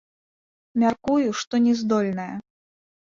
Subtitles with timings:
[0.83, 2.31] Мяркую, што не здольная.